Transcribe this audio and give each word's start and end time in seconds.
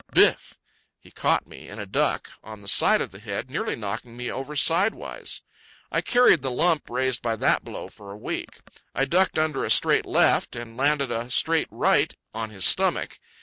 Biff! 0.15 0.57
he 0.97 1.11
caught 1.11 1.45
me, 1.45 1.69
in 1.69 1.77
a 1.77 1.85
duck, 1.85 2.31
on 2.43 2.61
the 2.61 2.67
side 2.67 3.01
of 3.01 3.11
the 3.11 3.19
head 3.19 3.51
nearly 3.51 3.75
knocking 3.75 4.17
me 4.17 4.31
over 4.31 4.55
sidewise. 4.55 5.43
I 5.91 6.01
carried 6.01 6.41
the 6.41 6.49
lump 6.49 6.89
raised 6.89 7.21
by 7.21 7.35
that 7.35 7.63
blow 7.63 7.87
for 7.87 8.11
a 8.11 8.17
week. 8.17 8.61
I 8.95 9.05
ducked 9.05 9.37
under 9.37 9.63
a 9.63 9.69
straight 9.69 10.07
left, 10.07 10.55
and 10.55 10.75
landed 10.75 11.11
a 11.11 11.29
straight 11.29 11.67
right 11.69 12.15
on 12.33 12.49
his 12.49 12.65
stomach. 12.65 13.19